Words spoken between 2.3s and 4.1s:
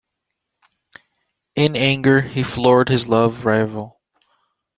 floored his love rival.